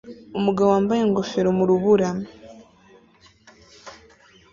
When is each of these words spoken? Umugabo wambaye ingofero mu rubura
Umugabo 0.37 0.67
wambaye 0.73 1.01
ingofero 1.03 1.49
mu 1.57 1.63
rubura 1.69 2.09